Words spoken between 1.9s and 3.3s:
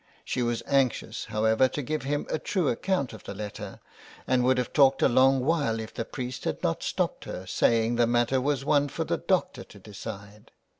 him a true account of